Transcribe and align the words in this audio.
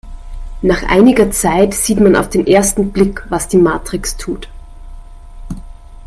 Nach 0.63 0.81
einiger 0.81 1.29
Zeit 1.29 1.75
sieht 1.75 1.99
man 1.99 2.15
auf 2.15 2.27
den 2.27 2.47
ersten 2.47 2.91
Blick, 2.91 3.23
was 3.29 3.49
die 3.49 3.57
Matrix 3.59 4.17
tut. 4.17 4.49